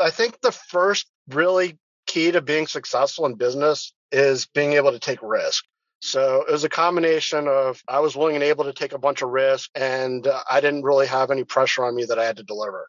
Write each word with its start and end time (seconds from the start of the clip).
I 0.00 0.10
think 0.10 0.40
the 0.40 0.52
first 0.52 1.06
really 1.28 1.78
key 2.06 2.32
to 2.32 2.40
being 2.40 2.66
successful 2.66 3.26
in 3.26 3.34
business 3.34 3.92
is 4.10 4.46
being 4.46 4.74
able 4.74 4.92
to 4.92 4.98
take 4.98 5.22
risk. 5.22 5.64
So 6.00 6.44
it 6.48 6.50
was 6.50 6.64
a 6.64 6.68
combination 6.68 7.46
of 7.46 7.80
I 7.86 8.00
was 8.00 8.16
willing 8.16 8.34
and 8.34 8.44
able 8.44 8.64
to 8.64 8.72
take 8.72 8.92
a 8.92 8.98
bunch 8.98 9.22
of 9.22 9.30
risk, 9.30 9.70
and 9.74 10.26
I 10.50 10.60
didn't 10.60 10.82
really 10.82 11.06
have 11.06 11.30
any 11.30 11.44
pressure 11.44 11.84
on 11.84 11.94
me 11.94 12.04
that 12.06 12.18
I 12.18 12.24
had 12.24 12.38
to 12.38 12.42
deliver. 12.42 12.88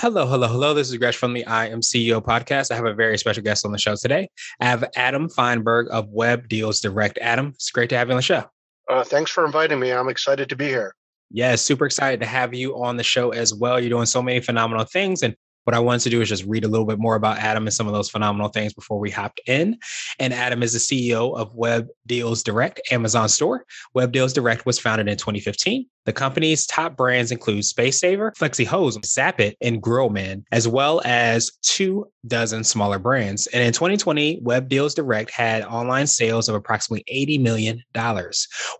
Hello, 0.00 0.28
hello, 0.28 0.46
hello. 0.46 0.74
This 0.74 0.90
is 0.90 0.96
Gresh 0.96 1.16
from 1.16 1.32
the 1.32 1.44
I 1.46 1.66
Am 1.66 1.80
CEO 1.80 2.24
podcast. 2.24 2.70
I 2.70 2.76
have 2.76 2.84
a 2.84 2.94
very 2.94 3.18
special 3.18 3.42
guest 3.42 3.66
on 3.66 3.72
the 3.72 3.78
show 3.78 3.96
today. 3.96 4.28
I 4.60 4.66
have 4.66 4.88
Adam 4.94 5.28
Feinberg 5.28 5.88
of 5.88 6.08
Web 6.10 6.48
Deals 6.48 6.78
Direct. 6.78 7.18
Adam, 7.20 7.48
it's 7.48 7.72
great 7.72 7.90
to 7.90 7.96
have 7.98 8.06
you 8.06 8.12
on 8.12 8.18
the 8.18 8.22
show. 8.22 8.44
Uh, 8.88 9.02
thanks 9.02 9.32
for 9.32 9.44
inviting 9.44 9.80
me. 9.80 9.90
I'm 9.90 10.08
excited 10.08 10.48
to 10.50 10.54
be 10.54 10.66
here. 10.66 10.94
Yeah, 11.32 11.56
super 11.56 11.84
excited 11.84 12.20
to 12.20 12.26
have 12.26 12.54
you 12.54 12.80
on 12.80 12.96
the 12.96 13.02
show 13.02 13.30
as 13.30 13.52
well. 13.52 13.80
You're 13.80 13.90
doing 13.90 14.06
so 14.06 14.22
many 14.22 14.38
phenomenal 14.38 14.84
things. 14.84 15.24
And 15.24 15.34
what 15.64 15.74
I 15.74 15.80
wanted 15.80 16.02
to 16.04 16.10
do 16.10 16.22
is 16.22 16.28
just 16.28 16.44
read 16.44 16.64
a 16.64 16.68
little 16.68 16.86
bit 16.86 17.00
more 17.00 17.16
about 17.16 17.38
Adam 17.38 17.66
and 17.66 17.74
some 17.74 17.88
of 17.88 17.92
those 17.92 18.08
phenomenal 18.08 18.50
things 18.50 18.72
before 18.72 19.00
we 19.00 19.10
hopped 19.10 19.40
in. 19.48 19.78
And 20.20 20.32
Adam 20.32 20.62
is 20.62 20.74
the 20.74 20.78
CEO 20.78 21.36
of 21.36 21.52
Web 21.56 21.88
Deals 22.06 22.44
Direct 22.44 22.80
Amazon 22.92 23.28
store. 23.28 23.64
Web 23.94 24.12
Deals 24.12 24.32
Direct 24.32 24.64
was 24.64 24.78
founded 24.78 25.08
in 25.08 25.16
2015. 25.18 25.86
The 26.06 26.12
company's 26.12 26.66
top 26.66 26.96
brands 26.96 27.32
include 27.32 27.64
Space 27.64 28.00
Saver, 28.00 28.32
Flexi 28.32 28.66
Hose, 28.66 28.98
Zapit, 29.04 29.56
and 29.60 29.82
Grillman, 29.82 30.44
as 30.52 30.66
well 30.66 31.02
as 31.04 31.50
two 31.62 32.06
dozen 32.26 32.64
smaller 32.64 32.98
brands. 32.98 33.46
And 33.48 33.62
in 33.62 33.72
2020, 33.72 34.40
Web 34.42 34.68
Deals 34.68 34.94
Direct 34.94 35.30
had 35.30 35.64
online 35.64 36.06
sales 36.06 36.48
of 36.48 36.54
approximately 36.54 37.04
$80 37.12 37.40
million. 37.40 37.82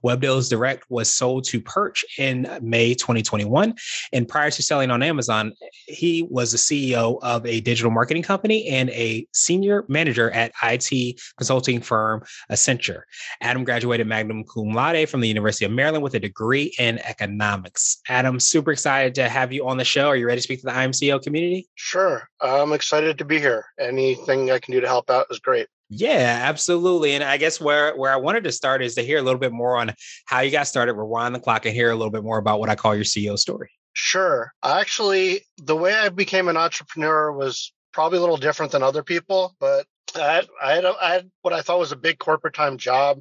Web 0.02 0.20
Deals 0.20 0.48
Direct 0.48 0.84
was 0.88 1.12
sold 1.12 1.44
to 1.44 1.60
Perch 1.60 2.04
in 2.18 2.48
May 2.62 2.94
2021. 2.94 3.74
And 4.12 4.28
prior 4.28 4.50
to 4.50 4.62
selling 4.62 4.90
on 4.90 5.02
Amazon, 5.02 5.52
he 5.86 6.26
was 6.30 6.52
the 6.52 6.58
CEO 6.58 7.18
of 7.22 7.44
a 7.46 7.60
digital 7.60 7.90
marketing 7.90 8.22
company 8.22 8.68
and 8.68 8.90
a 8.90 9.26
senior 9.32 9.84
manager 9.88 10.30
at 10.30 10.52
IT 10.62 11.20
consulting 11.36 11.80
firm 11.80 12.22
Accenture. 12.50 13.02
Adam 13.40 13.64
graduated 13.64 14.06
magna 14.06 14.42
cum 14.44 14.72
laude 14.72 15.08
from 15.08 15.20
the 15.20 15.28
University 15.28 15.64
of 15.64 15.72
Maryland 15.72 16.02
with 16.02 16.14
a 16.14 16.20
degree 16.20 16.74
in 16.78 16.98
economics. 17.18 18.00
Adam, 18.08 18.38
super 18.38 18.72
excited 18.72 19.14
to 19.16 19.28
have 19.28 19.52
you 19.52 19.66
on 19.66 19.76
the 19.76 19.84
show. 19.84 20.08
Are 20.08 20.16
you 20.16 20.26
ready 20.26 20.38
to 20.38 20.42
speak 20.42 20.60
to 20.60 20.66
the 20.66 20.72
I 20.72 20.84
Am 20.84 20.92
CEO 20.92 21.22
community? 21.22 21.68
Sure. 21.74 22.28
I'm 22.40 22.72
excited 22.72 23.18
to 23.18 23.24
be 23.24 23.38
here. 23.38 23.64
Anything 23.80 24.50
I 24.50 24.58
can 24.58 24.72
do 24.72 24.80
to 24.80 24.86
help 24.86 25.10
out 25.10 25.26
is 25.30 25.40
great. 25.40 25.66
Yeah, 25.90 26.40
absolutely. 26.42 27.14
And 27.14 27.24
I 27.24 27.38
guess 27.38 27.60
where 27.60 27.96
where 27.96 28.12
I 28.12 28.16
wanted 28.16 28.44
to 28.44 28.52
start 28.52 28.82
is 28.82 28.94
to 28.96 29.02
hear 29.02 29.18
a 29.18 29.22
little 29.22 29.40
bit 29.40 29.52
more 29.52 29.78
on 29.78 29.94
how 30.26 30.40
you 30.40 30.50
got 30.50 30.68
started, 30.68 30.94
rewind 30.94 31.34
the 31.34 31.40
clock, 31.40 31.64
and 31.64 31.74
hear 31.74 31.90
a 31.90 31.96
little 31.96 32.10
bit 32.10 32.22
more 32.22 32.38
about 32.38 32.60
what 32.60 32.68
I 32.68 32.74
call 32.74 32.94
your 32.94 33.04
CEO 33.04 33.38
story. 33.38 33.70
Sure. 33.94 34.52
Actually, 34.62 35.40
the 35.56 35.76
way 35.76 35.94
I 35.94 36.10
became 36.10 36.48
an 36.48 36.56
entrepreneur 36.56 37.32
was 37.32 37.72
probably 37.92 38.18
a 38.18 38.20
little 38.20 38.36
different 38.36 38.70
than 38.70 38.82
other 38.82 39.02
people, 39.02 39.56
but 39.58 39.86
I 40.14 40.34
had, 40.34 40.48
I 40.62 40.72
had, 40.74 40.84
a, 40.84 40.94
I 41.00 41.12
had 41.14 41.30
what 41.42 41.54
I 41.54 41.62
thought 41.62 41.78
was 41.78 41.92
a 41.92 41.96
big 41.96 42.18
corporate 42.18 42.54
time 42.54 42.76
job 42.76 43.20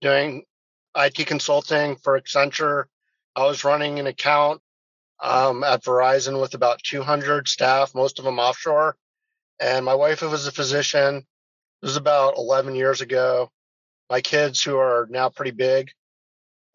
doing 0.00 0.44
IT 0.96 1.26
consulting 1.26 1.96
for 1.96 2.18
Accenture 2.18 2.84
I 3.36 3.44
was 3.44 3.64
running 3.64 3.98
an 3.98 4.06
account 4.06 4.62
um, 5.22 5.62
at 5.62 5.84
Verizon 5.84 6.40
with 6.40 6.54
about 6.54 6.82
200 6.82 7.46
staff, 7.46 7.94
most 7.94 8.18
of 8.18 8.24
them 8.24 8.38
offshore. 8.38 8.96
And 9.60 9.84
my 9.84 9.94
wife 9.94 10.22
was 10.22 10.46
a 10.46 10.52
physician. 10.52 11.16
It 11.16 11.24
was 11.86 11.96
about 11.96 12.38
11 12.38 12.74
years 12.74 13.02
ago. 13.02 13.50
My 14.08 14.22
kids, 14.22 14.62
who 14.62 14.78
are 14.78 15.06
now 15.10 15.28
pretty 15.28 15.50
big, 15.50 15.90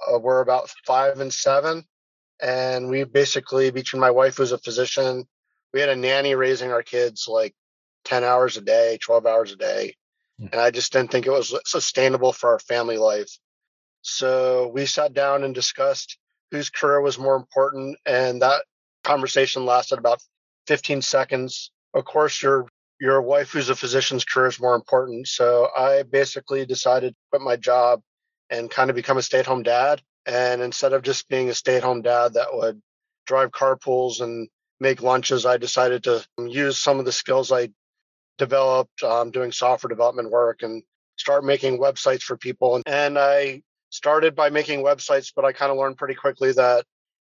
uh, 0.08 0.20
were 0.20 0.42
about 0.42 0.70
five 0.86 1.20
and 1.20 1.34
seven. 1.34 1.84
And 2.42 2.90
we 2.90 3.06
basically, 3.06 3.72
between 3.72 4.00
my 4.00 4.12
wife, 4.12 4.38
who's 4.38 4.52
a 4.52 4.58
physician, 4.60 5.28
we 5.74 5.80
had 5.80 5.90
a 5.90 5.96
nanny 5.96 6.36
raising 6.36 6.72
our 6.72 6.84
kids 6.84 7.28
like 7.28 7.56
10 8.06 8.24
hours 8.24 8.58
a 8.58 8.62
day, 8.62 9.00
12 9.02 9.26
hours 9.26 9.52
a 9.52 9.56
day. 9.56 9.96
Hmm. 10.40 10.48
And 10.52 10.62
I 10.62 10.70
just 10.70 10.92
didn't 10.94 11.12
think 11.12 11.26
it 11.26 11.32
was 11.32 11.58
sustainable 11.66 12.34
for 12.34 12.52
our 12.52 12.60
family 12.60 12.98
life. 12.98 13.32
So 14.02 14.72
we 14.74 14.86
sat 14.86 15.14
down 15.14 15.44
and 15.44 15.56
discussed 15.56 16.18
whose 16.52 16.70
career 16.70 17.02
was 17.02 17.18
more 17.18 17.36
important. 17.36 17.98
And 18.06 18.42
that 18.42 18.64
conversation 19.04 19.66
lasted 19.66 20.00
about 20.00 20.22
15 20.68 21.02
seconds. 21.02 21.72
Of 21.94 22.06
course, 22.06 22.42
your 22.42 22.68
your 23.00 23.22
wife, 23.22 23.52
who's 23.52 23.70
a 23.70 23.76
physician's 23.76 24.24
career, 24.24 24.48
is 24.48 24.60
more 24.60 24.76
important. 24.76 25.28
So 25.28 25.70
I 25.76 26.04
basically 26.04 26.68
decided 26.68 27.14
to 27.14 27.16
quit 27.32 27.42
my 27.42 27.56
job 27.56 28.02
and 28.52 28.70
kind 28.70 28.92
of 28.92 28.96
become 28.96 29.18
a 29.18 29.24
stay-at-home 29.24 29.64
dad. 29.64 30.04
And 30.28 30.62
instead 30.62 30.94
of 30.94 31.02
just 31.02 31.28
being 31.28 31.50
a 31.50 31.56
stay-at-home 31.56 32.04
dad 32.04 32.36
that 32.36 32.54
would 32.54 32.80
drive 33.26 33.50
carpools 33.50 34.22
and 34.22 34.48
make 34.80 35.02
lunches, 35.02 35.48
I 35.48 35.58
decided 35.58 36.04
to 36.04 36.24
use 36.38 36.78
some 36.78 37.00
of 37.00 37.06
the 37.06 37.12
skills 37.12 37.52
I 37.52 37.70
developed 38.38 39.02
um, 39.02 39.32
doing 39.32 39.52
software 39.52 39.90
development 39.90 40.30
work 40.30 40.62
and 40.62 40.84
start 41.18 41.44
making 41.44 41.80
websites 41.80 42.22
for 42.22 42.38
people. 42.38 42.82
And 42.86 43.18
I 43.18 43.64
started 43.92 44.36
by 44.36 44.50
making 44.50 44.84
websites, 44.84 45.32
but 45.36 45.46
I 45.46 45.52
kind 45.52 45.72
of 45.72 45.78
learned 45.78 45.98
pretty 45.98 46.16
quickly 46.16 46.52
that 46.54 46.86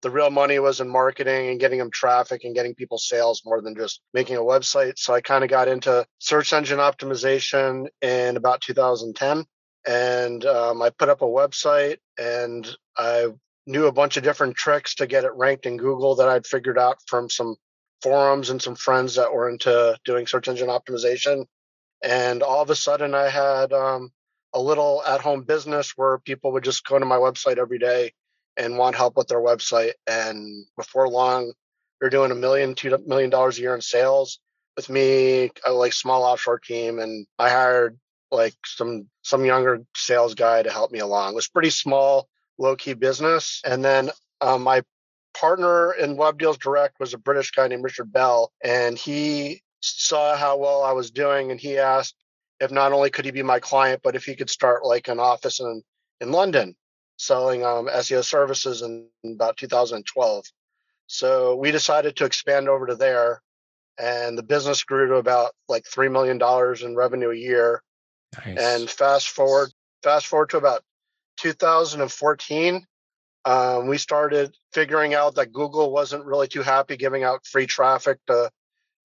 the 0.02 0.10
real 0.10 0.30
money 0.30 0.60
was 0.60 0.80
in 0.80 0.90
marketing 0.90 1.50
and 1.50 1.60
getting 1.60 1.80
them 1.80 1.90
traffic 1.90 2.44
and 2.44 2.54
getting 2.54 2.76
people 2.76 2.98
sales 2.98 3.42
more 3.46 3.62
than 3.62 3.76
just 3.76 4.02
making 4.14 4.36
a 4.36 4.42
website. 4.42 4.98
So 4.98 5.14
I 5.14 5.22
kind 5.22 5.44
of 5.44 5.50
got 5.50 5.68
into 5.68 6.06
search 6.20 6.54
engine 6.54 6.80
optimization 6.80 7.88
in 8.02 8.38
about 8.38 8.62
2010. 8.62 9.46
And 9.88 10.46
um, 10.46 10.82
I 10.82 10.90
put 10.90 11.10
up 11.10 11.22
a 11.22 11.26
website 11.26 11.98
and 12.20 12.68
I 12.98 13.28
knew 13.66 13.86
a 13.88 13.92
bunch 13.92 14.18
of 14.18 14.24
different 14.24 14.56
tricks 14.56 14.96
to 14.96 15.08
get 15.08 15.24
it 15.24 15.34
ranked 15.34 15.66
in 15.66 15.78
Google 15.78 16.16
that 16.16 16.30
I'd 16.30 16.46
figured 16.46 16.78
out 16.78 16.98
from 17.08 17.30
some 17.30 17.56
forums 18.02 18.50
and 18.50 18.62
some 18.62 18.76
friends 18.76 19.16
that 19.16 19.34
were 19.34 19.50
into 19.50 19.98
doing 20.06 20.28
search 20.28 20.48
engine 20.48 20.68
optimization. 20.68 21.46
And 22.04 22.44
all 22.44 22.62
of 22.62 22.70
a 22.70 22.76
sudden, 22.76 23.16
I 23.16 23.30
had 23.30 23.74
um, 23.74 24.12
a 24.54 24.60
little 24.60 25.04
at 25.06 25.22
home 25.22 25.44
business 25.44 25.94
where 25.96 26.20
people 26.20 26.54
would 26.54 26.64
just 26.64 26.86
go 26.86 26.98
to 26.98 27.06
my 27.06 27.18
website 27.18 27.58
every 27.58 27.80
day 27.80 28.14
and 28.56 28.78
want 28.78 28.96
help 28.96 29.16
with 29.16 29.28
their 29.28 29.42
website. 29.42 29.94
And 30.08 30.66
before 30.76 31.10
long, 31.10 31.54
they're 32.00 32.10
doing 32.10 32.32
a 32.32 32.36
million, 32.36 32.76
two 32.76 32.98
million 33.06 33.30
dollars 33.30 33.58
a 33.58 33.62
year 33.62 33.76
in 33.76 33.82
sales 33.82 34.40
with 34.76 34.90
me, 34.90 35.52
like 35.70 35.94
small 35.94 36.24
offshore 36.24 36.60
team. 36.60 37.00
And 37.00 37.28
I 37.38 37.50
hired 37.50 38.00
like 38.32 38.56
some 38.66 39.08
some 39.22 39.46
younger 39.46 39.84
sales 39.96 40.36
guy 40.36 40.64
to 40.64 40.72
help 40.72 40.92
me 40.92 41.00
along. 41.00 41.34
It 41.34 41.36
was 41.36 41.48
pretty 41.48 41.70
small, 41.70 42.28
low 42.58 42.76
key 42.76 42.94
business. 42.94 43.62
And 43.66 43.84
then 43.84 44.12
um, 44.42 44.64
my 44.64 44.84
partner 45.34 45.94
in 45.94 46.18
Web 46.18 46.40
Deals 46.40 46.58
Direct 46.58 47.00
was 47.00 47.14
a 47.14 47.18
British 47.18 47.52
guy 47.52 47.68
named 47.68 47.84
Richard 47.84 48.12
Bell, 48.12 48.52
and 48.64 48.98
he 48.98 49.62
saw 49.82 50.36
how 50.36 50.58
well 50.58 50.84
I 50.84 50.94
was 50.94 51.12
doing, 51.12 51.52
and 51.52 51.60
he 51.60 51.78
asked 51.78 52.16
if 52.60 52.72
not 52.72 52.92
only 52.92 53.10
could 53.10 53.26
he 53.26 53.32
be 53.32 53.44
my 53.44 53.60
client, 53.60 54.02
but 54.04 54.16
if 54.16 54.26
he 54.26 54.36
could 54.36 54.50
start 54.50 54.86
like 54.86 55.08
an 55.08 55.20
office 55.20 55.60
in 55.60 55.84
in 56.20 56.32
London 56.32 56.76
selling 57.18 57.66
um, 57.66 57.88
SEO 57.88 58.24
services 58.24 58.82
in, 58.82 59.08
in 59.24 59.34
about 59.34 59.58
2012. 59.58 60.46
So 61.08 61.56
we 61.56 61.72
decided 61.72 62.16
to 62.18 62.26
expand 62.26 62.70
over 62.70 62.86
to 62.88 62.96
there, 62.96 63.42
and 63.98 64.38
the 64.38 64.44
business 64.44 64.84
grew 64.84 65.08
to 65.08 65.16
about 65.16 65.52
like 65.68 65.86
three 65.86 66.10
million 66.10 66.38
dollars 66.38 66.84
in 66.84 66.96
revenue 66.96 67.32
a 67.32 67.36
year. 67.36 67.82
Nice. 68.46 68.60
And 68.60 68.90
fast 68.90 69.30
forward, 69.30 69.72
fast 70.04 70.28
forward 70.28 70.50
to 70.50 70.58
about 70.58 70.84
2014, 71.38 72.86
um, 73.46 73.88
we 73.88 73.98
started 73.98 74.56
figuring 74.74 75.14
out 75.14 75.36
that 75.36 75.54
Google 75.54 75.92
wasn't 75.92 76.26
really 76.26 76.48
too 76.48 76.62
happy 76.62 76.98
giving 76.98 77.24
out 77.24 77.46
free 77.46 77.66
traffic 77.66 78.20
to 78.28 78.52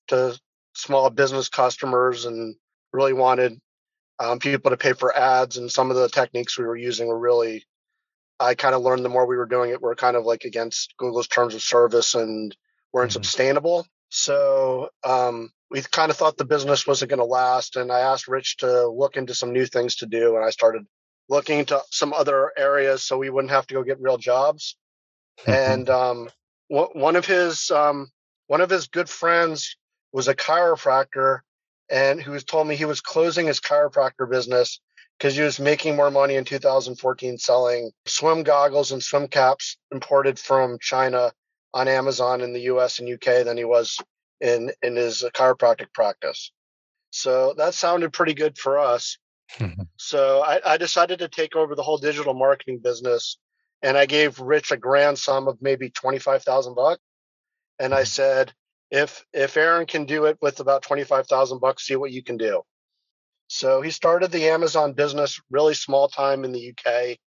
to 0.08 0.38
small 0.74 1.08
business 1.10 1.48
customers 1.48 2.24
and 2.24 2.56
really 2.92 3.12
wanted 3.12 3.60
um, 4.18 4.38
people 4.38 4.70
to 4.70 4.76
pay 4.76 4.92
for 4.92 5.16
ads, 5.16 5.56
and 5.56 5.70
some 5.70 5.90
of 5.90 5.96
the 5.96 6.08
techniques 6.08 6.58
we 6.58 6.64
were 6.64 6.76
using 6.76 7.08
were 7.08 7.18
really. 7.18 7.64
I 8.40 8.54
kind 8.54 8.74
of 8.74 8.82
learned 8.82 9.04
the 9.04 9.08
more 9.08 9.26
we 9.26 9.36
were 9.36 9.46
doing 9.46 9.70
it, 9.70 9.80
we're 9.80 9.94
kind 9.94 10.16
of 10.16 10.24
like 10.24 10.44
against 10.44 10.96
Google's 10.96 11.28
terms 11.28 11.54
of 11.54 11.62
service 11.62 12.14
and 12.14 12.56
weren't 12.92 13.12
mm-hmm. 13.12 13.22
sustainable. 13.22 13.86
So 14.08 14.88
um, 15.04 15.52
we 15.70 15.80
kind 15.80 16.10
of 16.10 16.16
thought 16.16 16.36
the 16.36 16.44
business 16.44 16.86
wasn't 16.86 17.10
going 17.10 17.20
to 17.20 17.24
last, 17.24 17.76
and 17.76 17.92
I 17.92 18.00
asked 18.00 18.28
Rich 18.28 18.58
to 18.58 18.88
look 18.88 19.16
into 19.16 19.34
some 19.34 19.52
new 19.52 19.64
things 19.64 19.96
to 19.96 20.06
do, 20.06 20.36
and 20.36 20.44
I 20.44 20.50
started 20.50 20.82
looking 21.28 21.60
into 21.60 21.80
some 21.90 22.12
other 22.12 22.52
areas 22.56 23.04
so 23.04 23.16
we 23.16 23.30
wouldn't 23.30 23.52
have 23.52 23.66
to 23.68 23.74
go 23.74 23.82
get 23.82 24.00
real 24.00 24.18
jobs. 24.18 24.76
Mm-hmm. 25.40 25.50
And 25.50 25.90
um, 25.90 26.28
one 26.68 27.16
of 27.16 27.26
his 27.26 27.70
um, 27.70 28.10
one 28.48 28.60
of 28.60 28.70
his 28.70 28.88
good 28.88 29.08
friends 29.08 29.76
was 30.12 30.28
a 30.28 30.34
chiropractor 30.34 31.40
and 31.92 32.20
who 32.20 32.36
told 32.40 32.66
me 32.66 32.74
he 32.74 32.86
was 32.86 33.02
closing 33.02 33.46
his 33.46 33.60
chiropractor 33.60 34.28
business 34.28 34.80
because 35.18 35.36
he 35.36 35.42
was 35.42 35.60
making 35.60 35.94
more 35.94 36.10
money 36.10 36.34
in 36.34 36.44
2014 36.44 37.38
selling 37.38 37.92
swim 38.06 38.42
goggles 38.42 38.90
and 38.90 39.02
swim 39.02 39.28
caps 39.28 39.76
imported 39.92 40.38
from 40.38 40.78
China 40.80 41.30
on 41.74 41.86
Amazon 41.86 42.40
in 42.40 42.52
the 42.52 42.62
US 42.62 42.98
and 42.98 43.08
UK 43.08 43.44
than 43.44 43.56
he 43.56 43.64
was 43.64 43.98
in 44.40 44.72
in 44.82 44.96
his 44.96 45.22
chiropractic 45.34 45.92
practice. 45.92 46.50
So 47.10 47.54
that 47.58 47.74
sounded 47.74 48.12
pretty 48.12 48.34
good 48.34 48.58
for 48.58 48.78
us. 48.78 49.18
Mm-hmm. 49.58 49.82
so 49.98 50.42
I, 50.42 50.60
I 50.64 50.76
decided 50.78 51.18
to 51.18 51.28
take 51.28 51.54
over 51.54 51.74
the 51.74 51.82
whole 51.82 51.98
digital 51.98 52.32
marketing 52.32 52.78
business 52.78 53.36
and 53.82 53.98
I 53.98 54.06
gave 54.06 54.40
Rich 54.40 54.70
a 54.70 54.78
grand 54.78 55.18
sum 55.18 55.46
of 55.46 55.60
maybe 55.60 55.90
25,000 55.90 56.74
bucks. 56.74 57.02
And 57.78 57.92
I 57.92 57.98
mm-hmm. 57.98 58.06
said, 58.06 58.52
if 58.92 59.24
if 59.32 59.56
Aaron 59.56 59.86
can 59.86 60.04
do 60.04 60.26
it 60.26 60.38
with 60.40 60.60
about 60.60 60.82
25,000 60.82 61.58
bucks, 61.58 61.86
see 61.86 61.96
what 61.96 62.12
you 62.12 62.22
can 62.22 62.36
do. 62.36 62.62
So 63.48 63.80
he 63.80 63.90
started 63.90 64.30
the 64.30 64.48
Amazon 64.48 64.92
business 64.92 65.40
really 65.50 65.74
small 65.74 66.08
time 66.08 66.44
in 66.44 66.52
the 66.52 66.72
UK. 66.72 67.18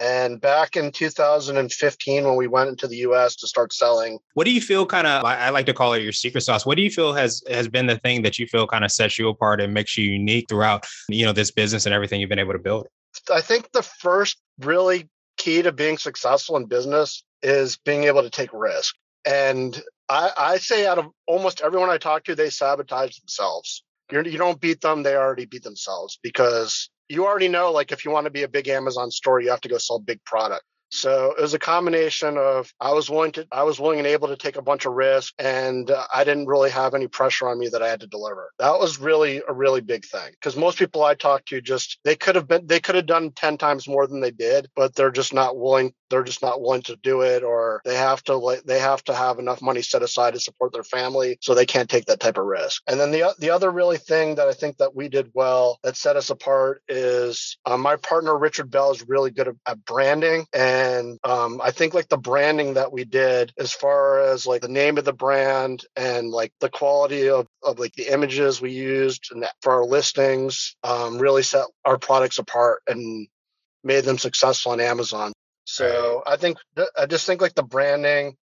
And 0.00 0.40
back 0.40 0.76
in 0.76 0.92
2015, 0.92 2.24
when 2.24 2.36
we 2.36 2.46
went 2.46 2.70
into 2.70 2.88
the 2.88 2.96
US 2.98 3.36
to 3.36 3.46
start 3.46 3.72
selling. 3.72 4.18
What 4.34 4.44
do 4.44 4.52
you 4.52 4.60
feel 4.60 4.86
kind 4.86 5.06
of, 5.06 5.24
I 5.24 5.50
like 5.50 5.66
to 5.66 5.74
call 5.74 5.92
it 5.92 6.02
your 6.02 6.12
secret 6.12 6.40
sauce. 6.40 6.64
What 6.64 6.76
do 6.76 6.82
you 6.82 6.90
feel 6.90 7.12
has 7.12 7.42
has 7.50 7.68
been 7.68 7.86
the 7.86 7.98
thing 7.98 8.22
that 8.22 8.38
you 8.38 8.46
feel 8.46 8.66
kind 8.66 8.84
of 8.84 8.90
sets 8.90 9.18
you 9.18 9.28
apart 9.28 9.60
and 9.60 9.74
makes 9.74 9.96
you 9.98 10.10
unique 10.10 10.46
throughout, 10.48 10.86
you 11.08 11.26
know, 11.26 11.32
this 11.32 11.50
business 11.50 11.84
and 11.84 11.94
everything 11.94 12.20
you've 12.20 12.30
been 12.30 12.38
able 12.38 12.54
to 12.54 12.58
build? 12.58 12.88
I 13.32 13.42
think 13.42 13.70
the 13.72 13.82
first 13.82 14.38
really 14.60 15.08
key 15.36 15.62
to 15.62 15.72
being 15.72 15.98
successful 15.98 16.56
in 16.56 16.66
business 16.66 17.22
is 17.42 17.76
being 17.76 18.04
able 18.04 18.22
to 18.22 18.30
take 18.30 18.50
risk. 18.52 18.96
And 19.24 19.80
I, 20.08 20.30
I 20.36 20.58
say 20.58 20.86
out 20.86 20.98
of 20.98 21.06
almost 21.26 21.60
everyone 21.60 21.90
I 21.90 21.98
talk 21.98 22.24
to, 22.24 22.34
they 22.34 22.50
sabotage 22.50 23.18
themselves. 23.18 23.82
You're, 24.10 24.24
you 24.24 24.32
do 24.32 24.38
not 24.38 24.60
beat 24.60 24.80
them; 24.80 25.02
they 25.02 25.14
already 25.14 25.46
beat 25.46 25.62
themselves 25.62 26.18
because 26.22 26.90
you 27.08 27.26
already 27.26 27.48
know. 27.48 27.70
Like 27.70 27.92
if 27.92 28.04
you 28.04 28.10
want 28.10 28.24
to 28.24 28.30
be 28.30 28.42
a 28.42 28.48
big 28.48 28.68
Amazon 28.68 29.10
store, 29.10 29.40
you 29.40 29.50
have 29.50 29.60
to 29.62 29.68
go 29.68 29.78
sell 29.78 29.98
big 30.00 30.24
product. 30.24 30.64
So 30.90 31.34
it 31.36 31.40
was 31.40 31.54
a 31.54 31.58
combination 31.58 32.36
of 32.36 32.72
I 32.80 32.92
was 32.92 33.08
willing 33.08 33.32
to 33.32 33.46
I 33.52 33.62
was 33.62 33.78
willing 33.78 33.98
and 33.98 34.06
able 34.06 34.28
to 34.28 34.36
take 34.36 34.56
a 34.56 34.62
bunch 34.62 34.86
of 34.86 34.92
risk 34.92 35.34
and 35.38 35.90
uh, 35.90 36.04
I 36.12 36.24
didn't 36.24 36.46
really 36.46 36.70
have 36.70 36.94
any 36.94 37.06
pressure 37.06 37.48
on 37.48 37.58
me 37.58 37.68
that 37.68 37.82
I 37.82 37.88
had 37.88 38.00
to 38.00 38.06
deliver. 38.06 38.50
That 38.58 38.78
was 38.78 38.98
really 38.98 39.42
a 39.48 39.52
really 39.52 39.80
big 39.80 40.04
thing 40.04 40.32
because 40.32 40.56
most 40.56 40.78
people 40.78 41.04
I 41.04 41.14
talked 41.14 41.48
to 41.48 41.60
just 41.60 41.98
they 42.04 42.16
could 42.16 42.34
have 42.34 42.48
been 42.48 42.66
they 42.66 42.80
could 42.80 42.96
have 42.96 43.06
done 43.06 43.30
10 43.30 43.58
times 43.58 43.88
more 43.88 44.06
than 44.06 44.20
they 44.20 44.32
did, 44.32 44.68
but 44.74 44.94
they're 44.94 45.10
just 45.10 45.32
not 45.32 45.56
willing 45.56 45.92
they're 46.10 46.24
just 46.24 46.42
not 46.42 46.60
willing 46.60 46.82
to 46.82 46.96
do 46.96 47.22
it 47.22 47.42
or 47.42 47.80
they 47.84 47.96
have 47.96 48.22
to 48.24 48.36
like 48.36 48.64
they 48.64 48.80
have 48.80 49.02
to 49.04 49.14
have 49.14 49.38
enough 49.38 49.62
money 49.62 49.82
set 49.82 50.02
aside 50.02 50.34
to 50.34 50.40
support 50.40 50.72
their 50.72 50.82
family 50.82 51.38
so 51.40 51.54
they 51.54 51.66
can't 51.66 51.88
take 51.88 52.06
that 52.06 52.20
type 52.20 52.36
of 52.36 52.44
risk. 52.44 52.82
And 52.88 52.98
then 52.98 53.12
the 53.12 53.32
the 53.38 53.50
other 53.50 53.70
really 53.70 53.98
thing 53.98 54.34
that 54.34 54.48
I 54.48 54.52
think 54.52 54.78
that 54.78 54.94
we 54.94 55.08
did 55.08 55.30
well 55.34 55.78
that 55.84 55.96
set 55.96 56.16
us 56.16 56.30
apart 56.30 56.82
is 56.88 57.58
um, 57.64 57.80
my 57.80 57.96
partner 57.96 58.36
Richard 58.36 58.70
Bell 58.70 58.90
is 58.90 59.08
really 59.08 59.30
good 59.30 59.48
at, 59.48 59.54
at 59.66 59.84
branding 59.84 60.46
and 60.52 60.79
and 60.80 61.18
um, 61.24 61.60
I 61.62 61.72
think 61.72 61.92
like 61.92 62.08
the 62.08 62.16
branding 62.16 62.74
that 62.74 62.90
we 62.90 63.04
did 63.04 63.52
as 63.58 63.70
far 63.70 64.20
as 64.20 64.46
like 64.46 64.62
the 64.62 64.68
name 64.68 64.96
of 64.96 65.04
the 65.04 65.12
brand 65.12 65.84
and 65.94 66.30
like 66.30 66.52
the 66.60 66.70
quality 66.70 67.28
of, 67.28 67.46
of 67.62 67.78
like 67.78 67.92
the 67.94 68.10
images 68.10 68.62
we 68.62 68.72
used 68.72 69.30
and 69.30 69.44
for 69.60 69.74
our 69.74 69.84
listings 69.84 70.76
um, 70.82 71.18
really 71.18 71.42
set 71.42 71.66
our 71.84 71.98
products 71.98 72.38
apart 72.38 72.80
and 72.86 73.28
made 73.84 74.04
them 74.04 74.16
successful 74.16 74.72
on 74.72 74.80
Amazon. 74.80 75.32
So 75.64 76.22
I 76.26 76.36
think 76.36 76.56
I 76.98 77.04
just 77.04 77.26
think 77.26 77.42
like 77.42 77.54
the 77.54 77.62
branding 77.62 78.36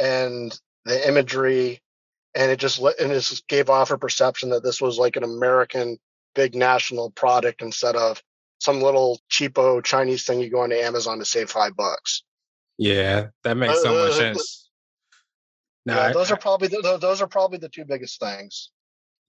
and 0.00 0.58
the 0.84 1.08
imagery 1.08 1.80
and 2.34 2.50
it 2.50 2.58
just 2.58 2.78
and 2.80 3.12
it 3.12 3.20
just 3.20 3.46
gave 3.46 3.70
off 3.70 3.92
a 3.92 3.98
perception 3.98 4.50
that 4.50 4.64
this 4.64 4.80
was 4.80 4.98
like 4.98 5.14
an 5.14 5.24
American 5.24 5.96
big 6.34 6.56
national 6.56 7.10
product 7.10 7.62
instead 7.62 7.94
of 7.94 8.20
some 8.58 8.80
little 8.82 9.20
cheapo 9.30 9.82
Chinese 9.84 10.24
thing 10.24 10.40
you 10.40 10.50
go 10.50 10.60
onto 10.60 10.76
Amazon 10.76 11.18
to 11.18 11.24
save 11.24 11.50
five 11.50 11.76
bucks. 11.76 12.22
Yeah, 12.76 13.28
that 13.44 13.56
makes 13.56 13.82
so 13.82 13.92
much 13.92 14.12
uh, 14.12 14.14
sense. 14.18 14.70
No, 15.86 15.94
yeah, 15.94 16.12
those 16.12 16.30
I, 16.30 16.34
are 16.34 16.38
probably 16.38 16.68
the, 16.68 16.98
those 17.00 17.22
are 17.22 17.26
probably 17.26 17.58
the 17.58 17.68
two 17.68 17.84
biggest 17.84 18.20
things. 18.20 18.70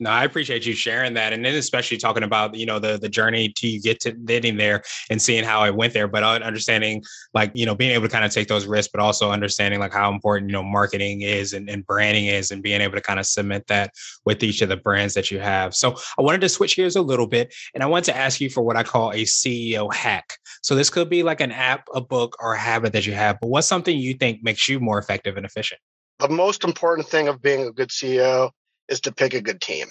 No, 0.01 0.11
I 0.11 0.23
appreciate 0.23 0.65
you 0.65 0.73
sharing 0.73 1.13
that, 1.15 1.33
and 1.33 1.43
then 1.43 1.55
especially 1.55 1.97
talking 1.97 2.23
about 2.23 2.55
you 2.55 2.65
know 2.65 2.79
the 2.79 2.97
the 2.97 3.09
journey 3.09 3.49
to 3.57 3.67
you 3.67 3.81
get 3.81 3.99
to 4.01 4.13
getting 4.13 4.55
there 4.55 4.81
and 5.09 5.21
seeing 5.21 5.43
how 5.43 5.59
I 5.59 5.71
went 5.71 5.91
there, 5.91 6.07
but 6.07 6.23
understanding 6.23 7.03
like 7.33 7.51
you 7.53 7.65
know 7.65 7.75
being 7.75 7.91
able 7.91 8.05
to 8.05 8.09
kind 8.09 8.23
of 8.23 8.31
take 8.31 8.47
those 8.47 8.65
risks, 8.65 8.89
but 8.93 9.01
also 9.01 9.29
understanding 9.31 9.81
like 9.81 9.91
how 9.91 10.09
important 10.09 10.49
you 10.49 10.53
know 10.53 10.63
marketing 10.63 11.21
is 11.21 11.51
and, 11.51 11.69
and 11.69 11.85
branding 11.85 12.27
is, 12.27 12.51
and 12.51 12.63
being 12.63 12.79
able 12.79 12.95
to 12.95 13.01
kind 13.01 13.19
of 13.19 13.25
cement 13.25 13.67
that 13.67 13.91
with 14.25 14.41
each 14.41 14.61
of 14.61 14.69
the 14.69 14.77
brands 14.77 15.15
that 15.15 15.31
you 15.31 15.39
have. 15.39 15.75
So 15.75 15.97
I 16.17 16.21
wanted 16.21 16.39
to 16.41 16.49
switch 16.49 16.77
gears 16.77 16.95
a 16.95 17.01
little 17.01 17.27
bit, 17.27 17.53
and 17.73 17.83
I 17.83 17.85
wanted 17.87 18.05
to 18.05 18.15
ask 18.15 18.39
you 18.39 18.49
for 18.49 18.61
what 18.61 18.77
I 18.77 18.83
call 18.83 19.11
a 19.11 19.23
CEO 19.23 19.93
hack. 19.93 20.37
So 20.63 20.75
this 20.75 20.89
could 20.89 21.09
be 21.09 21.23
like 21.23 21.41
an 21.41 21.51
app, 21.51 21.89
a 21.93 21.99
book, 21.99 22.37
or 22.39 22.53
a 22.53 22.59
habit 22.59 22.93
that 22.93 23.05
you 23.05 23.13
have, 23.13 23.37
but 23.41 23.47
what's 23.47 23.67
something 23.67 23.97
you 23.97 24.13
think 24.13 24.43
makes 24.43 24.69
you 24.69 24.79
more 24.79 24.97
effective 24.97 25.35
and 25.35 25.45
efficient? 25.45 25.81
The 26.19 26.29
most 26.29 26.63
important 26.63 27.07
thing 27.07 27.27
of 27.27 27.41
being 27.41 27.67
a 27.67 27.71
good 27.71 27.89
CEO 27.89 28.51
is 28.89 29.01
to 29.01 29.13
pick 29.13 29.33
a 29.33 29.41
good 29.41 29.61
team, 29.61 29.87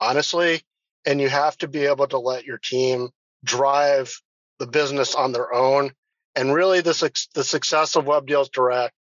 honestly. 0.00 0.62
And 1.04 1.20
you 1.20 1.28
have 1.28 1.56
to 1.58 1.68
be 1.68 1.86
able 1.86 2.06
to 2.08 2.18
let 2.18 2.44
your 2.44 2.58
team 2.58 3.10
drive 3.44 4.20
the 4.58 4.66
business 4.66 5.14
on 5.14 5.32
their 5.32 5.52
own. 5.52 5.92
And 6.34 6.54
really, 6.54 6.80
the, 6.80 7.12
the 7.34 7.44
success 7.44 7.96
of 7.96 8.06
Web 8.06 8.26
Deals 8.26 8.48
Direct 8.48 8.94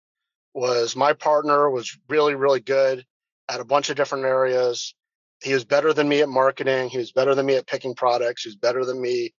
was 0.54 0.96
my 0.96 1.12
partner 1.12 1.70
was 1.70 1.98
really, 2.08 2.34
really 2.34 2.60
good 2.60 3.04
at 3.48 3.60
a 3.60 3.64
bunch 3.64 3.90
of 3.90 3.96
different 3.96 4.24
areas. 4.24 4.94
He 5.42 5.52
was 5.52 5.64
better 5.64 5.92
than 5.92 6.08
me 6.08 6.22
at 6.22 6.28
marketing. 6.28 6.88
He 6.88 6.98
was 6.98 7.12
better 7.12 7.34
than 7.34 7.46
me 7.46 7.56
at 7.56 7.66
picking 7.66 7.94
products. 7.94 8.42
He 8.42 8.48
was 8.48 8.56
better 8.56 8.84
than 8.84 9.00
me 9.00 9.34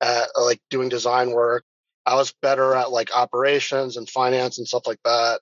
at 0.00 0.28
like 0.40 0.60
doing 0.70 0.88
design 0.88 1.32
work. 1.32 1.64
I 2.06 2.14
was 2.14 2.32
better 2.40 2.74
at 2.74 2.90
like 2.90 3.14
operations 3.14 3.96
and 3.96 4.08
finance 4.08 4.58
and 4.58 4.66
stuff 4.66 4.86
like 4.86 5.00
that. 5.04 5.40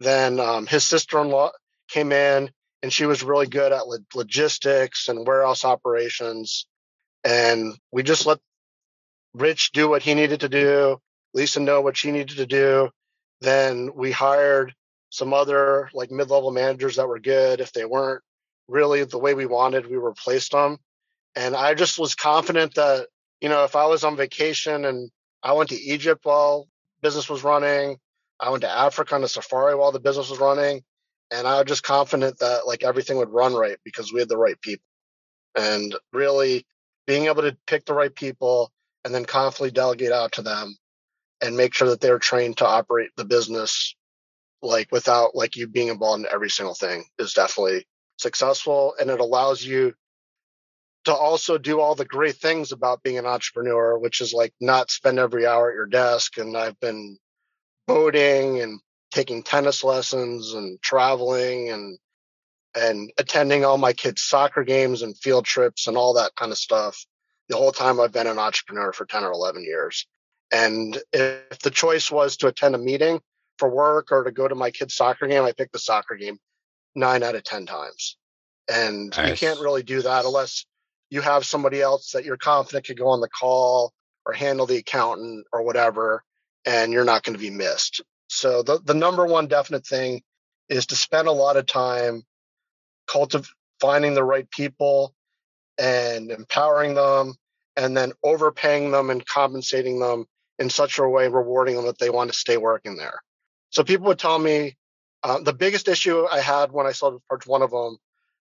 Then 0.00 0.40
um, 0.40 0.66
his 0.66 0.84
sister-in-law 0.84 1.52
came 1.88 2.12
in 2.12 2.50
and 2.82 2.92
she 2.92 3.06
was 3.06 3.22
really 3.22 3.46
good 3.46 3.72
at 3.72 3.86
logistics 4.14 5.08
and 5.08 5.26
warehouse 5.26 5.64
operations. 5.64 6.66
And 7.24 7.74
we 7.92 8.02
just 8.02 8.26
let 8.26 8.40
Rich 9.34 9.72
do 9.72 9.88
what 9.88 10.02
he 10.02 10.14
needed 10.14 10.40
to 10.40 10.48
do, 10.48 11.00
Lisa 11.32 11.60
know 11.60 11.80
what 11.80 11.96
she 11.96 12.10
needed 12.10 12.36
to 12.38 12.46
do. 12.46 12.90
Then 13.40 13.90
we 13.94 14.10
hired 14.10 14.74
some 15.10 15.32
other 15.32 15.90
like 15.94 16.10
mid-level 16.10 16.50
managers 16.50 16.96
that 16.96 17.08
were 17.08 17.18
good. 17.18 17.60
If 17.60 17.72
they 17.72 17.84
weren't 17.84 18.22
really 18.68 19.04
the 19.04 19.18
way 19.18 19.34
we 19.34 19.46
wanted, 19.46 19.86
we 19.86 19.96
replaced 19.96 20.52
them. 20.52 20.78
And 21.34 21.56
I 21.56 21.74
just 21.74 21.98
was 21.98 22.14
confident 22.14 22.74
that, 22.74 23.08
you 23.40 23.48
know, 23.48 23.64
if 23.64 23.76
I 23.76 23.86
was 23.86 24.04
on 24.04 24.16
vacation 24.16 24.84
and 24.84 25.10
I 25.42 25.52
went 25.52 25.70
to 25.70 25.80
Egypt 25.80 26.24
while 26.24 26.68
business 27.00 27.28
was 27.28 27.42
running, 27.42 27.98
I 28.38 28.50
went 28.50 28.62
to 28.62 28.70
Africa 28.70 29.14
on 29.14 29.24
a 29.24 29.28
safari 29.28 29.74
while 29.74 29.92
the 29.92 30.00
business 30.00 30.30
was 30.30 30.38
running, 30.38 30.82
and 31.32 31.46
I 31.46 31.58
was 31.58 31.66
just 31.66 31.82
confident 31.82 32.38
that 32.40 32.66
like 32.66 32.84
everything 32.84 33.16
would 33.16 33.30
run 33.30 33.54
right 33.54 33.78
because 33.84 34.12
we 34.12 34.20
had 34.20 34.28
the 34.28 34.36
right 34.36 34.60
people. 34.60 34.84
And 35.56 35.94
really 36.12 36.66
being 37.06 37.26
able 37.26 37.42
to 37.42 37.56
pick 37.66 37.84
the 37.84 37.94
right 37.94 38.14
people 38.14 38.70
and 39.04 39.14
then 39.14 39.24
confidently 39.24 39.70
delegate 39.70 40.12
out 40.12 40.32
to 40.32 40.42
them 40.42 40.76
and 41.40 41.56
make 41.56 41.74
sure 41.74 41.88
that 41.88 42.00
they're 42.00 42.18
trained 42.18 42.58
to 42.58 42.66
operate 42.66 43.10
the 43.16 43.24
business 43.24 43.94
like 44.62 44.88
without 44.92 45.34
like 45.34 45.56
you 45.56 45.66
being 45.66 45.88
involved 45.88 46.24
in 46.24 46.32
every 46.32 46.48
single 46.48 46.74
thing 46.74 47.04
is 47.18 47.32
definitely 47.32 47.84
successful 48.18 48.94
and 49.00 49.10
it 49.10 49.20
allows 49.20 49.64
you 49.64 49.92
to 51.04 51.12
also 51.12 51.58
do 51.58 51.80
all 51.80 51.96
the 51.96 52.04
great 52.04 52.36
things 52.36 52.70
about 52.70 53.02
being 53.02 53.18
an 53.18 53.26
entrepreneur 53.26 53.98
which 53.98 54.20
is 54.20 54.32
like 54.32 54.54
not 54.60 54.90
spend 54.90 55.18
every 55.18 55.44
hour 55.44 55.70
at 55.70 55.74
your 55.74 55.86
desk 55.86 56.38
and 56.38 56.56
i've 56.56 56.78
been 56.78 57.18
boating 57.88 58.60
and 58.60 58.78
taking 59.12 59.42
tennis 59.42 59.84
lessons 59.84 60.54
and 60.54 60.80
traveling 60.82 61.70
and 61.70 61.98
and 62.74 63.12
attending 63.18 63.64
all 63.64 63.76
my 63.76 63.92
kids' 63.92 64.22
soccer 64.22 64.64
games 64.64 65.02
and 65.02 65.16
field 65.18 65.44
trips 65.44 65.86
and 65.86 65.96
all 65.96 66.14
that 66.14 66.34
kind 66.36 66.52
of 66.52 66.58
stuff 66.58 67.04
the 67.48 67.56
whole 67.56 67.72
time 67.72 68.00
I've 68.00 68.12
been 68.12 68.26
an 68.26 68.38
entrepreneur 68.38 68.92
for 68.92 69.04
10 69.04 69.24
or 69.24 69.32
11 69.32 69.62
years. 69.62 70.06
And 70.50 70.98
if 71.12 71.58
the 71.60 71.70
choice 71.70 72.10
was 72.10 72.38
to 72.38 72.46
attend 72.46 72.74
a 72.74 72.78
meeting 72.78 73.20
for 73.58 73.68
work 73.68 74.10
or 74.10 74.24
to 74.24 74.32
go 74.32 74.48
to 74.48 74.54
my 74.54 74.70
kids' 74.70 74.94
soccer 74.94 75.26
game, 75.26 75.44
I 75.44 75.52
picked 75.52 75.72
the 75.72 75.78
soccer 75.78 76.16
game 76.16 76.38
nine 76.94 77.22
out 77.22 77.34
of 77.34 77.44
10 77.44 77.66
times. 77.66 78.16
And 78.72 79.14
nice. 79.16 79.28
you 79.28 79.36
can't 79.36 79.60
really 79.60 79.82
do 79.82 80.02
that 80.02 80.24
unless 80.24 80.64
you 81.10 81.20
have 81.20 81.44
somebody 81.44 81.82
else 81.82 82.12
that 82.12 82.24
you're 82.24 82.36
confident 82.38 82.86
could 82.86 82.98
go 82.98 83.08
on 83.08 83.20
the 83.20 83.28
call 83.28 83.92
or 84.24 84.32
handle 84.32 84.66
the 84.66 84.78
accountant 84.78 85.46
or 85.52 85.62
whatever, 85.62 86.22
and 86.64 86.92
you're 86.92 87.04
not 87.04 87.22
going 87.22 87.34
to 87.34 87.40
be 87.40 87.50
missed. 87.50 88.02
So 88.32 88.62
the, 88.62 88.80
the 88.82 88.94
number 88.94 89.26
one 89.26 89.46
definite 89.46 89.86
thing 89.86 90.22
is 90.68 90.86
to 90.86 90.96
spend 90.96 91.28
a 91.28 91.32
lot 91.32 91.56
of 91.56 91.66
time 91.66 92.22
cultivating 93.06 93.54
finding 93.80 94.14
the 94.14 94.22
right 94.22 94.48
people 94.50 95.12
and 95.76 96.30
empowering 96.30 96.94
them 96.94 97.34
and 97.76 97.96
then 97.96 98.12
overpaying 98.22 98.92
them 98.92 99.10
and 99.10 99.26
compensating 99.26 99.98
them 99.98 100.24
in 100.60 100.70
such 100.70 100.98
a 100.98 101.08
way 101.08 101.26
rewarding 101.28 101.74
them 101.74 101.86
that 101.86 101.98
they 101.98 102.10
want 102.10 102.32
to 102.32 102.38
stay 102.38 102.56
working 102.56 102.96
there 102.96 103.20
so 103.70 103.82
people 103.82 104.06
would 104.06 104.20
tell 104.20 104.38
me 104.38 104.76
uh, 105.24 105.40
the 105.40 105.52
biggest 105.52 105.88
issue 105.88 106.26
i 106.30 106.40
had 106.40 106.70
when 106.70 106.86
i 106.86 106.92
sold 106.92 107.20
parts 107.28 107.44
one 107.46 107.62
of 107.62 107.72
them 107.72 107.98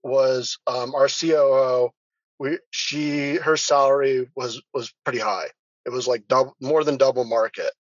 was 0.04 0.58
um, 0.68 0.96
our 0.96 1.08
COO. 1.08 1.92
We 2.40 2.60
she 2.72 3.36
her 3.36 3.58
salary 3.58 4.30
was 4.36 4.62
was 4.74 4.94
pretty 5.04 5.20
high. 5.20 5.48
It 5.86 5.92
was 5.92 6.08
like 6.08 6.28
double 6.28 6.56
more 6.62 6.84
than 6.84 6.98
double 6.98 7.26
market, 7.26 7.72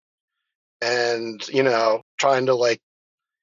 and 0.81 1.45
you 1.49 1.63
know 1.63 2.01
trying 2.17 2.45
to 2.47 2.55
like 2.55 2.81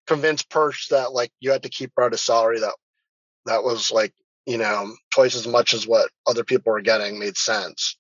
convince 0.07 0.43
Perch 0.43 0.89
that 0.91 1.13
like 1.13 1.33
you 1.41 1.51
had 1.51 1.65
to 1.65 1.69
keep 1.69 1.93
her 1.97 2.05
at 2.05 2.15
a 2.15 2.19
salary 2.19 2.61
that 2.61 2.75
that 3.47 3.65
was 3.65 3.91
like 3.91 4.13
you 4.47 4.59
know 4.59 4.95
twice 5.13 5.35
as 5.35 5.47
much 5.47 5.75
as 5.75 5.87
what 5.87 6.11
other 6.27 6.45
people 6.45 6.73
were 6.73 6.81
getting 6.81 7.19
made 7.19 7.37
sense. 7.37 7.97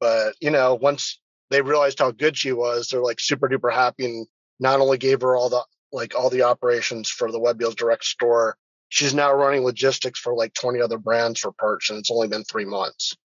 But 0.00 0.34
you 0.40 0.50
know 0.50 0.74
once 0.74 1.20
they 1.50 1.62
realized 1.62 1.98
how 1.98 2.10
good 2.10 2.36
she 2.36 2.52
was, 2.52 2.88
they're 2.88 3.00
like 3.00 3.20
super 3.20 3.48
duper 3.48 3.72
happy 3.72 4.04
and 4.04 4.26
not 4.60 4.80
only 4.80 4.98
gave 4.98 5.22
her 5.22 5.36
all 5.36 5.48
the 5.48 5.62
like 5.92 6.14
all 6.14 6.30
the 6.30 6.42
operations 6.42 7.08
for 7.08 7.30
the 7.32 7.40
Web 7.40 7.58
Deals 7.58 7.74
Direct 7.74 8.04
store, 8.04 8.56
she's 8.88 9.14
now 9.14 9.32
running 9.32 9.64
logistics 9.64 10.18
for 10.18 10.34
like 10.34 10.52
20 10.54 10.80
other 10.80 10.98
brands 10.98 11.40
for 11.40 11.52
Perch, 11.52 11.90
and 11.90 11.98
it's 11.98 12.10
only 12.10 12.28
been 12.28 12.44
three 12.44 12.64
months. 12.64 13.16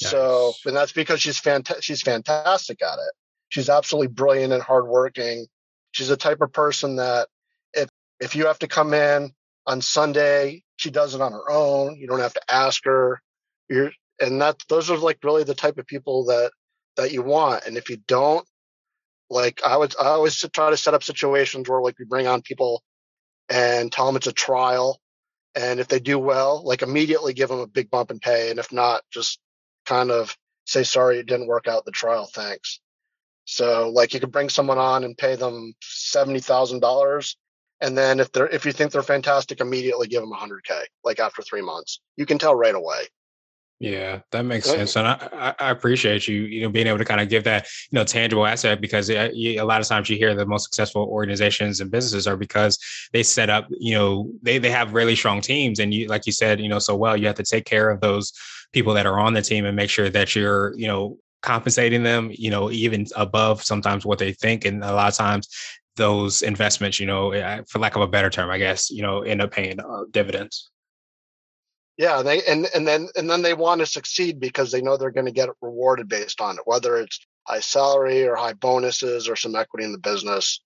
Nice. 0.00 0.10
So, 0.10 0.52
and 0.66 0.76
that's 0.76 0.92
because 0.92 1.20
she's 1.20 1.40
fanta- 1.40 1.82
she's 1.82 2.02
fantastic 2.02 2.82
at 2.82 2.98
it. 2.98 3.12
She's 3.56 3.70
absolutely 3.70 4.08
brilliant 4.08 4.52
and 4.52 4.62
hardworking. 4.62 5.46
She's 5.92 6.08
the 6.08 6.18
type 6.18 6.42
of 6.42 6.52
person 6.52 6.96
that 6.96 7.28
if 7.72 7.88
if 8.20 8.36
you 8.36 8.48
have 8.48 8.58
to 8.58 8.68
come 8.68 8.92
in 8.92 9.30
on 9.66 9.80
Sunday, 9.80 10.62
she 10.76 10.90
does 10.90 11.14
it 11.14 11.22
on 11.22 11.32
her 11.32 11.50
own. 11.50 11.96
You 11.96 12.06
don't 12.06 12.20
have 12.20 12.34
to 12.34 12.42
ask 12.50 12.84
her. 12.84 13.22
You're 13.70 13.92
and 14.20 14.42
that 14.42 14.56
those 14.68 14.90
are 14.90 14.98
like 14.98 15.24
really 15.24 15.44
the 15.44 15.54
type 15.54 15.78
of 15.78 15.86
people 15.86 16.26
that 16.26 16.52
that 16.98 17.12
you 17.12 17.22
want. 17.22 17.64
And 17.64 17.78
if 17.78 17.88
you 17.88 17.96
don't, 17.96 18.46
like 19.30 19.62
I 19.64 19.78
would, 19.78 19.94
I 19.98 20.08
always 20.08 20.38
try 20.52 20.68
to 20.68 20.76
set 20.76 20.92
up 20.92 21.02
situations 21.02 21.66
where 21.66 21.80
like 21.80 21.98
we 21.98 22.04
bring 22.04 22.26
on 22.26 22.42
people 22.42 22.82
and 23.48 23.90
tell 23.90 24.04
them 24.04 24.16
it's 24.16 24.26
a 24.26 24.34
trial, 24.34 25.00
and 25.54 25.80
if 25.80 25.88
they 25.88 25.98
do 25.98 26.18
well, 26.18 26.62
like 26.62 26.82
immediately 26.82 27.32
give 27.32 27.48
them 27.48 27.60
a 27.60 27.66
big 27.66 27.88
bump 27.88 28.10
in 28.10 28.18
pay, 28.18 28.50
and 28.50 28.58
if 28.58 28.70
not, 28.70 29.00
just 29.10 29.38
kind 29.86 30.10
of 30.10 30.36
say 30.66 30.82
sorry 30.82 31.20
it 31.20 31.26
didn't 31.26 31.46
work 31.46 31.66
out 31.66 31.86
the 31.86 31.90
trial, 31.90 32.26
thanks. 32.26 32.80
So 33.46 33.90
like 33.90 34.12
you 34.12 34.20
could 34.20 34.32
bring 34.32 34.48
someone 34.48 34.78
on 34.78 35.04
and 35.04 35.16
pay 35.16 35.36
them 35.36 35.72
seventy 35.80 36.40
thousand 36.40 36.80
dollars, 36.80 37.36
and 37.80 37.96
then 37.96 38.20
if 38.20 38.30
they're 38.32 38.48
if 38.48 38.66
you 38.66 38.72
think 38.72 38.92
they're 38.92 39.02
fantastic, 39.02 39.60
immediately 39.60 40.08
give 40.08 40.20
them 40.20 40.32
a 40.32 40.36
hundred 40.36 40.64
k. 40.64 40.74
Like 41.04 41.20
after 41.20 41.42
three 41.42 41.62
months, 41.62 42.00
you 42.16 42.26
can 42.26 42.38
tell 42.38 42.54
right 42.54 42.74
away. 42.74 43.06
Yeah, 43.78 44.20
that 44.32 44.46
makes 44.46 44.64
sense, 44.64 44.96
and 44.96 45.06
I, 45.06 45.54
I 45.58 45.70
appreciate 45.70 46.26
you, 46.26 46.42
you 46.44 46.62
know, 46.62 46.70
being 46.70 46.86
able 46.86 46.96
to 46.96 47.04
kind 47.04 47.20
of 47.20 47.28
give 47.28 47.44
that, 47.44 47.66
you 47.90 47.98
know, 47.98 48.04
tangible 48.04 48.46
asset 48.46 48.80
because 48.80 49.10
uh, 49.10 49.28
a 49.34 49.60
lot 49.60 49.82
of 49.82 49.86
times 49.86 50.08
you 50.08 50.16
hear 50.16 50.34
the 50.34 50.46
most 50.46 50.64
successful 50.64 51.02
organizations 51.02 51.80
and 51.82 51.90
businesses 51.90 52.26
are 52.26 52.38
because 52.38 52.78
they 53.12 53.22
set 53.22 53.50
up, 53.50 53.66
you 53.78 53.92
know, 53.94 54.32
they 54.40 54.56
they 54.56 54.70
have 54.70 54.94
really 54.94 55.14
strong 55.14 55.42
teams, 55.42 55.78
and 55.78 55.92
you, 55.92 56.08
like 56.08 56.24
you 56.24 56.32
said, 56.32 56.58
you 56.58 56.70
know, 56.70 56.78
so 56.78 56.96
well, 56.96 57.18
you 57.18 57.26
have 57.26 57.36
to 57.36 57.42
take 57.42 57.66
care 57.66 57.90
of 57.90 58.00
those 58.00 58.32
people 58.72 58.94
that 58.94 59.04
are 59.04 59.20
on 59.20 59.34
the 59.34 59.42
team 59.42 59.66
and 59.66 59.76
make 59.76 59.90
sure 59.90 60.08
that 60.08 60.34
you're, 60.34 60.74
you 60.78 60.88
know, 60.88 61.18
compensating 61.46 62.02
them, 62.02 62.30
you 62.34 62.50
know, 62.50 62.70
even 62.72 63.06
above 63.14 63.62
sometimes 63.62 64.04
what 64.04 64.18
they 64.18 64.32
think, 64.32 64.64
and 64.64 64.82
a 64.82 64.92
lot 64.92 65.08
of 65.08 65.16
times 65.16 65.48
those 65.94 66.42
investments, 66.42 66.98
you 66.98 67.06
know, 67.06 67.30
eh, 67.30 67.62
for 67.68 67.78
lack 67.78 67.94
of 67.94 68.02
a 68.02 68.08
better 68.08 68.28
term, 68.28 68.50
I 68.50 68.58
guess, 68.58 68.90
you 68.90 69.00
know, 69.00 69.22
end 69.22 69.40
up 69.40 69.52
paying 69.52 69.78
uh, 69.80 70.04
dividends. 70.10 70.70
Yeah, 71.96 72.20
they 72.20 72.42
and 72.42 72.66
and 72.74 72.86
then 72.86 73.08
and 73.16 73.30
then 73.30 73.40
they 73.40 73.54
want 73.54 73.78
to 73.78 73.86
succeed 73.86 74.38
because 74.38 74.70
they 74.70 74.82
know 74.82 74.96
they're 74.96 75.10
going 75.10 75.26
to 75.26 75.32
get 75.32 75.48
rewarded 75.62 76.08
based 76.08 76.42
on 76.42 76.56
it, 76.56 76.62
whether 76.66 76.98
it's 76.98 77.18
high 77.44 77.60
salary 77.60 78.26
or 78.26 78.36
high 78.36 78.52
bonuses 78.52 79.28
or 79.28 79.36
some 79.36 79.54
equity 79.54 79.84
in 79.84 79.92
the 79.92 79.98
business. 79.98 80.60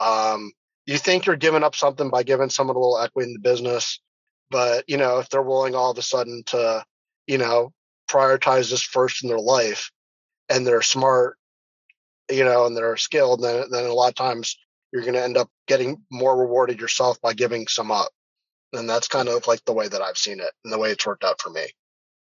Um, 0.00 0.50
you 0.86 0.98
think 0.98 1.26
you're 1.26 1.36
giving 1.36 1.62
up 1.62 1.76
something 1.76 2.10
by 2.10 2.24
giving 2.24 2.48
someone 2.48 2.76
a 2.76 2.80
little 2.80 2.98
equity 2.98 3.28
in 3.28 3.34
the 3.34 3.48
business, 3.48 4.00
but 4.50 4.84
you 4.88 4.96
know 4.96 5.18
if 5.18 5.28
they're 5.28 5.42
willing 5.42 5.76
all 5.76 5.92
of 5.92 5.98
a 5.98 6.02
sudden 6.02 6.42
to, 6.46 6.84
you 7.28 7.38
know, 7.38 7.70
prioritize 8.10 8.70
this 8.70 8.82
first 8.82 9.22
in 9.22 9.28
their 9.28 9.38
life, 9.38 9.92
and 10.48 10.66
they're 10.66 10.82
smart, 10.82 11.38
you 12.30 12.44
know, 12.44 12.66
and 12.66 12.76
they're 12.76 12.96
skilled, 12.96 13.42
then 13.42 13.64
then 13.70 13.84
a 13.84 13.92
lot 13.92 14.08
of 14.08 14.14
times 14.14 14.56
you're 14.92 15.02
going 15.02 15.14
to 15.14 15.22
end 15.22 15.36
up 15.36 15.50
getting 15.66 16.02
more 16.10 16.36
rewarded 16.36 16.80
yourself 16.80 17.20
by 17.20 17.32
giving 17.32 17.66
some 17.66 17.90
up 17.90 18.10
and 18.74 18.88
that's 18.88 19.08
kind 19.08 19.28
of 19.28 19.46
like 19.46 19.64
the 19.64 19.72
way 19.72 19.88
that 19.88 20.02
I've 20.02 20.18
seen 20.18 20.40
it 20.40 20.50
and 20.64 20.72
the 20.72 20.78
way 20.78 20.90
it's 20.90 21.06
worked 21.06 21.24
out 21.24 21.40
for 21.40 21.50
me. 21.50 21.66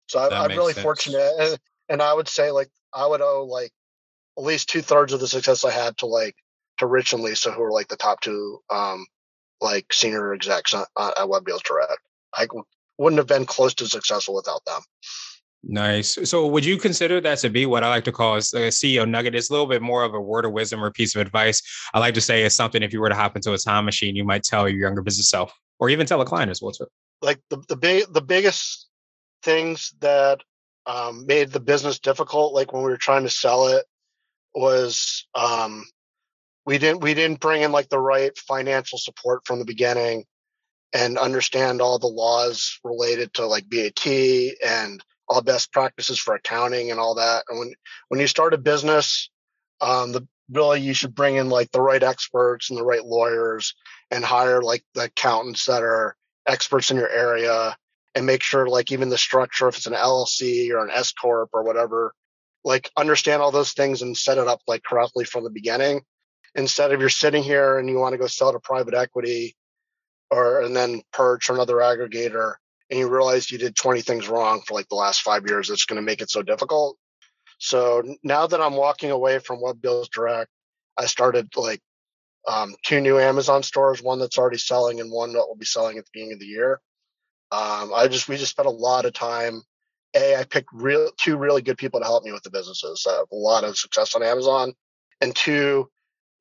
So 0.08 0.20
I, 0.20 0.46
am 0.46 0.51
really 0.51 0.74
sense. 0.74 0.84
fortunate, 0.84 1.32
and, 1.39 1.60
and, 1.89 2.01
I 2.01 2.13
would 2.13 2.27
say 2.27 2.51
like 2.51 2.70
I 2.94 3.08
would 3.08 3.22
owe 3.22 3.46
like 3.46 3.72
at 4.38 4.44
least 4.44 4.70
two 4.70 4.82
thirds 4.82 5.13
of 5.13 5.20
the 5.20 5.27
success 5.27 5.63
I 5.63 5.72
had 5.72 5.98
to 5.98 6.06
like 6.06 6.36
to 6.80 6.86
Rich 6.86 7.13
and 7.13 7.24
Lisa, 7.24 7.51
who 7.51 7.63
are 7.63 7.72
like 7.72 7.88
the 7.88 7.96
top 7.96 8.22
two 8.22 8.60
um 8.72 9.06
like 9.62 9.94
senior 9.94 10.34
execs 10.34 10.74
uh, 10.74 10.86
uh, 10.98 11.12
at, 11.18 11.24
at 11.24 11.30
Web 11.30 11.46
Deals 11.46 11.63
Direct. 11.63 12.00
I 12.36 12.48
wouldn't 12.98 13.20
have 13.20 13.27
been 13.27 13.46
close 13.46 13.74
to 13.75 13.88
successful 13.88 14.36
without 14.36 14.65
them. 14.65 14.82
Nice. 15.65 16.17
So, 16.29 16.46
would 16.48 16.65
you 16.65 16.77
consider 16.77 17.22
that 17.22 17.38
to 17.39 17.50
be 17.50 17.65
what 17.65 17.84
I 17.84 17.89
like 17.89 18.03
to 18.05 18.12
call 18.12 18.36
a 18.36 18.39
CEO 18.39 19.08
nugget? 19.08 19.34
It's 19.34 19.50
a 19.50 19.53
little 19.53 19.65
bit 19.65 19.82
more 19.82 20.03
of 20.03 20.13
a 20.13 20.20
word 20.20 20.43
of 20.43 20.51
wisdom 20.51 20.84
or 20.84 20.91
piece 20.91 21.15
of 21.15 21.22
advice. 21.22 21.62
I 21.93 22.00
like 22.00 22.15
to 22.15 22.22
say 22.22 22.43
it's 22.43 22.55
something 22.55 22.84
if 22.84 22.91
you 22.91 23.00
were 23.00 23.08
to 23.08 23.15
hop 23.15 23.38
into 23.38 23.53
a 23.53 23.58
time 23.58 23.86
machine, 23.86 24.15
you 24.15 24.25
might 24.25 24.43
tell 24.43 24.67
your 24.67 24.82
younger 24.82 25.01
business 25.01 25.29
self 25.29 25.53
or 25.79 25.89
even 25.89 26.05
tell 26.05 26.20
a 26.20 26.25
client 26.25 26.51
as 26.51 26.62
well 26.62 26.74
too. 26.74 26.88
Like 27.22 27.39
the 27.50 27.63
the 27.70 27.77
big 27.77 28.12
the 28.12 28.22
biggest 28.22 28.89
things 29.41 29.93
that 30.01 30.41
um, 30.86 31.25
made 31.25 31.51
the 31.51 31.62
business 31.62 31.98
difficult, 31.98 32.53
like 32.53 32.74
when 32.74 32.84
we 32.84 32.91
were 32.91 32.98
trying 32.98 33.24
to 33.24 33.29
sell 33.29 33.67
it, 33.67 33.86
was 34.53 35.25
um, 35.34 35.86
we 36.65 36.77
didn't 36.77 37.01
we 37.01 37.13
didn't 37.13 37.39
bring 37.39 37.62
in 37.62 37.72
like 37.72 37.88
the 37.88 38.00
right 38.00 38.38
financial 38.38 38.98
support 38.98 39.43
from 39.46 39.60
the 39.60 39.65
beginning 39.65 40.25
and 40.91 41.17
understand 41.17 41.82
all 41.82 42.00
the 42.00 42.08
laws 42.08 42.79
related 42.84 43.34
to 43.34 43.46
like 43.46 43.65
VAT 43.67 44.05
and 44.05 45.03
all 45.27 45.42
best 45.42 45.72
practices 45.72 46.20
for 46.20 46.36
accounting 46.36 46.92
and 46.92 47.00
all 47.00 47.15
that. 47.15 47.46
And 47.50 47.60
when 47.60 47.74
when 48.10 48.20
you 48.20 48.27
start 48.27 48.53
a 48.53 48.58
business, 48.58 49.30
um, 49.82 50.12
the 50.12 50.27
really 50.51 50.82
you 50.82 50.94
should 50.94 51.15
bring 51.15 51.36
in 51.36 51.50
like 51.50 51.72
the 51.72 51.82
right 51.82 52.03
experts 52.03 52.70
and 52.70 52.77
the 52.77 52.86
right 52.86 53.06
lawyers 53.06 53.75
and 54.12 54.24
hire 54.24 54.62
like 54.62 54.84
the 54.94 55.06
accountants 55.06 55.65
that 55.65 55.82
are 55.82 56.15
experts 56.48 56.92
in 56.92 56.98
your 56.98 57.10
area 57.10 57.75
and 58.15 58.25
make 58.25 58.44
sure 58.44 58.68
like 58.68 58.92
even 58.92 59.10
the 59.10 59.18
structure 59.18 59.68
if 59.68 59.77
it's 59.77 59.88
an 59.88 59.94
llc 59.94 60.70
or 60.72 60.84
an 60.84 60.92
s 60.92 61.13
corp 61.13 61.50
or 61.53 61.63
whatever 61.63 62.13
like 62.65 62.92
understand 62.98 63.42
all 63.42 63.51
those 63.51 63.74
things 63.74 64.01
and 64.01 64.18
set 64.18 64.38
it 64.38 64.48
up 64.48 64.60
like 64.68 64.84
correctly 64.84 65.24
from 65.24 65.44
the 65.44 65.50
beginning 65.50 66.01
instead 66.56 66.92
of 66.92 67.00
you're 67.00 67.10
sitting 67.10 67.44
here 67.44 67.80
and 67.80 67.89
you 67.89 67.98
want 67.98 68.13
to 68.13 68.20
go 68.20 68.27
sell 68.27 68.51
to 68.51 68.60
private 68.60 68.94
equity 68.94 69.56
or 70.30 70.62
and 70.62 70.75
then 70.75 71.01
perch 71.13 71.50
or 71.50 71.53
another 71.53 71.75
aggregator 71.75 72.56
and 72.90 73.00
you 73.00 73.10
realize 73.10 73.52
you 73.52 73.58
did 73.58 73.75
20 73.75 74.02
things 74.02 74.28
wrong 74.28 74.62
for 74.66 74.74
like 74.74 74.88
the 74.90 74.96
last 74.96 75.22
five 75.22 75.46
years 75.48 75.70
it's 75.70 75.86
going 75.86 75.98
to 75.98 76.06
make 76.06 76.22
it 76.22 76.30
so 76.30 76.42
difficult 76.42 76.98
so 77.60 78.04
now 78.24 78.48
that 78.48 78.62
i'm 78.62 78.75
walking 78.75 79.12
away 79.12 79.40
from 79.40 79.62
web 79.62 79.82
deals 79.82 80.10
direct 80.10 80.50
i 80.98 81.06
started 81.06 81.48
like 81.56 81.82
um, 82.48 82.75
two 82.84 83.02
new 83.02 83.20
Amazon 83.20 83.63
stores, 83.63 84.02
one 84.02 84.20
that's 84.20 84.38
already 84.38 84.58
selling 84.58 85.00
and 85.00 85.12
one 85.12 85.34
that 85.34 85.46
will 85.48 85.56
be 85.56 85.66
selling 85.66 85.98
at 85.98 86.06
the 86.06 86.10
beginning 86.13 86.34
of 86.34 86.40
the 86.40 86.46
year. 86.46 86.82
Um, 87.52 87.94
I 87.94 88.08
just 88.08 88.28
we 88.28 88.38
just 88.38 88.52
spent 88.52 88.68
a 88.68 88.72
lot 88.72 89.06
of 89.06 89.13
time. 89.13 89.62
A, 90.16 90.36
I 90.36 90.44
picked 90.44 90.70
real 90.74 91.10
two 91.18 91.38
really 91.38 91.62
good 91.62 91.78
people 91.78 92.00
to 92.00 92.06
help 92.06 92.24
me 92.24 92.32
with 92.32 92.44
the 92.44 92.50
businesses. 92.50 93.06
have 93.08 93.28
a 93.32 93.36
lot 93.36 93.63
of 93.63 93.78
success 93.78 94.16
on 94.16 94.24
Amazon, 94.24 94.74
and 95.22 95.36
two, 95.36 95.90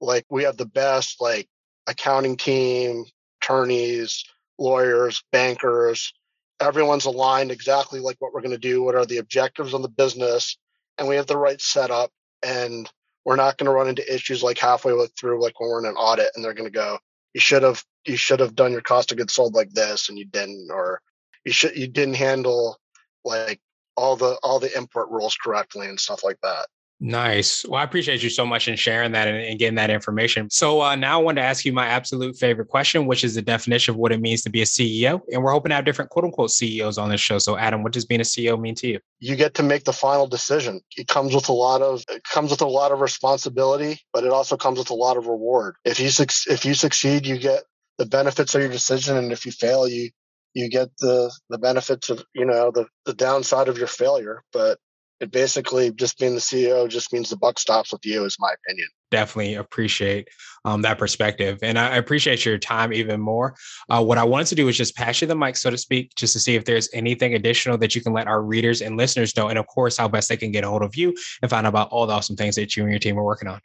like 0.01 0.25
we 0.31 0.45
have 0.45 0.57
the 0.57 0.67
best 0.67 1.21
like 1.21 1.49
accounting 1.87 2.37
team, 2.37 3.05
attorneys, 3.41 4.25
lawyers, 4.59 5.23
bankers. 5.33 6.13
Everyone's 6.63 7.05
aligned 7.05 7.51
exactly 7.51 8.01
like 8.01 8.17
what 8.21 8.33
we're 8.33 8.41
going 8.41 8.53
to 8.53 8.59
do. 8.59 8.83
What 8.83 8.95
are 8.95 9.05
the 9.05 9.19
objectives 9.19 9.75
on 9.75 9.83
the 9.83 9.89
business, 9.89 10.57
and 10.99 11.09
we 11.09 11.17
have 11.17 11.27
the 11.27 11.37
right 11.37 11.61
setup. 11.61 12.11
And 12.43 12.91
we're 13.25 13.37
not 13.37 13.57
going 13.57 13.67
to 13.67 13.73
run 13.73 13.89
into 13.89 14.15
issues 14.15 14.43
like 14.43 14.59
halfway 14.59 14.93
through, 15.19 15.41
like 15.41 15.59
when 15.61 15.71
we're 15.71 15.81
in 15.81 15.87
an 15.87 15.95
audit 15.95 16.31
and 16.35 16.45
they're 16.45 16.55
going 16.55 16.71
to 16.71 16.77
go, 16.77 16.99
you 17.35 17.41
should 17.41 17.63
have, 17.63 17.85
you 18.05 18.17
should 18.17 18.41
have 18.41 18.55
done 18.55 18.73
your 18.73 18.81
cost 18.81 19.13
of 19.13 19.19
goods 19.19 19.33
sold 19.33 19.55
like 19.55 19.71
this 19.71 20.09
and 20.09 20.19
you 20.19 20.25
didn't, 20.25 20.71
or 20.73 21.01
you 21.45 21.53
should, 21.53 21.77
you 21.77 21.87
didn't 21.87 22.15
handle 22.15 22.79
like 23.25 23.61
all 23.97 24.17
the, 24.17 24.39
all 24.43 24.59
the 24.59 24.77
import 24.77 25.09
rules 25.11 25.37
correctly 25.37 25.87
and 25.89 26.01
stuff 26.01 26.25
like 26.25 26.39
that. 26.43 26.67
Nice. 27.05 27.67
Well, 27.67 27.81
I 27.81 27.83
appreciate 27.83 28.23
you 28.23 28.31
so 28.31 28.47
much 28.47 28.69
in 28.69 28.77
sharing 28.77 29.11
that 29.11 29.27
and, 29.27 29.37
and 29.37 29.59
getting 29.59 29.75
that 29.75 29.91
information. 29.91 30.49
So 30.51 30.81
uh, 30.81 30.95
now 30.95 31.19
I 31.19 31.23
want 31.23 31.37
to 31.37 31.43
ask 31.43 31.65
you 31.65 31.73
my 31.73 31.89
absolute 31.89 32.37
favorite 32.37 32.69
question, 32.69 33.07
which 33.07 33.25
is 33.25 33.35
the 33.35 33.43
definition 33.43 33.93
of 33.93 33.99
what 33.99 34.13
it 34.13 34.21
means 34.21 34.43
to 34.43 34.51
be 34.51 34.63
a 34.63 34.65
CEO. 34.65 35.21
And 35.33 35.43
we're 35.43 35.51
hoping 35.51 35.71
to 35.71 35.75
have 35.75 35.85
different 35.85 36.13
quote 36.13 36.25
unquote 36.25 36.53
CEOs 36.53 36.99
on 36.99 37.11
this 37.11 37.21
show. 37.21 37.39
So 37.39 37.59
Adam, 37.59 37.83
what 37.83 37.93
does 37.93 38.05
being 38.05 38.21
a 38.21 38.25
CEO 38.25 38.59
mean 38.59 38.77
to 38.77 38.87
you? 38.87 39.01
You 39.19 39.35
get 39.35 39.55
to 39.55 39.65
make 39.65 39.83
the 39.83 39.93
final 39.93 40.29
decision. 40.29 40.81
It 40.97 41.09
comes 41.09 41.35
with 41.35 41.49
a 41.49 41.53
lot 41.53 41.83
of 41.83 42.05
it 42.09 42.23
comes 42.23 42.53
with 42.53 42.61
a 42.61 42.69
lot 42.69 42.93
of 42.93 43.01
responsibility, 43.01 43.99
but 44.13 44.23
it 44.23 44.31
also 44.31 44.57
comes 44.57 44.79
with 44.79 44.91
a 44.91 44.95
lot 44.95 45.17
of 45.17 45.27
reward. 45.27 45.75
If 45.85 45.99
you 45.99 46.07
if 46.07 46.65
you 46.65 46.75
succeed, 46.75 47.27
you 47.27 47.37
get 47.37 47.65
the 47.99 48.07
benefits 48.07 48.55
of 48.55 48.61
your 48.61 48.71
decision, 48.71 49.17
and 49.17 49.33
if 49.33 49.45
you 49.45 49.51
fail, 49.51 49.89
you 49.89 50.11
you 50.55 50.71
get 50.71 50.97
the 50.99 51.33
the 51.51 51.59
benefits 51.59 52.11
of 52.11 52.25
you 52.33 52.45
know 52.45 52.71
the 52.71 52.87
the 53.07 53.15
downside 53.15 53.67
of 53.67 53.77
your 53.77 53.89
failure. 53.89 54.45
But 54.53 54.79
it 55.23 55.31
basically 55.31 55.93
just 55.93 56.19
being 56.19 56.35
the 56.35 56.41
CEO 56.41 56.89
just 56.89 57.13
means 57.13 57.31
the 57.31 57.37
buck 57.37 57.59
stops 57.59 57.93
with 57.93 58.05
you, 58.05 58.25
is 58.25 58.37
my 58.39 58.53
opinion. 58.53 58.89
Definitely 59.11 59.55
appreciate 59.55 60.29
um, 60.65 60.83
that 60.83 60.99
perspective. 60.99 61.59
And 61.63 61.79
I 61.79 61.97
appreciate 61.97 62.45
your 62.45 62.59
time 62.59 62.93
even 62.93 63.21
more. 63.21 63.55
Uh, 63.89 64.03
what 64.03 64.19
I 64.19 64.25
wanted 64.25 64.49
to 64.49 64.55
do 64.55 64.67
was 64.67 64.77
just 64.77 64.97
pass 64.97 65.21
you 65.21 65.29
the 65.29 65.37
mic, 65.37 65.57
so 65.57 65.71
to 65.71 65.79
speak, 65.79 66.15
just 66.17 66.33
to 66.33 66.41
see 66.41 66.57
if 66.57 66.65
there's 66.65 66.89
anything 66.93 67.35
additional 67.35 67.79
that 67.79 67.95
you 67.95 68.01
can 68.01 68.13
let 68.13 68.27
our 68.27 68.43
readers 68.43 68.83
and 68.83 68.97
listeners 68.97 69.37
know. 69.37 69.49
And 69.49 69.59
of 69.59 69.67
course, 69.67 69.97
how 69.97 70.09
best 70.09 70.29
they 70.29 70.37
can 70.37 70.51
get 70.51 70.65
a 70.65 70.69
hold 70.69 70.83
of 70.83 70.97
you 70.97 71.15
and 71.41 71.51
find 71.51 71.67
out 71.67 71.71
about 71.71 71.89
all 71.91 72.07
the 72.07 72.15
awesome 72.15 72.37
things 72.37 72.57
that 72.57 72.77
you 72.77 72.83
and 72.83 72.93
your 72.93 72.99
team 72.99 73.19
are 73.19 73.25
working 73.25 73.49
on. 73.49 73.61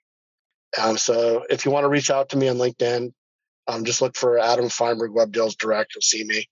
Um, 0.80 0.98
so 0.98 1.46
if 1.50 1.66
you 1.66 1.72
want 1.72 1.86
to 1.86 1.90
reach 1.90 2.12
out 2.12 2.30
to 2.30 2.38
me 2.38 2.50
on 2.50 2.58
LinkedIn, 2.58 3.14
um, 3.68 3.84
just 3.84 4.02
look 4.02 4.16
for 4.16 4.38
Adam 4.38 4.70
Feinberg 4.70 5.14
Web 5.14 5.32
Deals 5.32 5.56
Direct. 5.56 5.96
You'll 5.96 6.02
see 6.02 6.24
me. 6.24 6.48